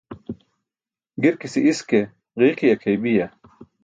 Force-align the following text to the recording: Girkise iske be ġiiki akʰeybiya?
Girkise 1.21 1.59
iske 1.71 1.99
be 2.35 2.41
ġiiki 2.47 2.65
akʰeybiya? 2.73 3.27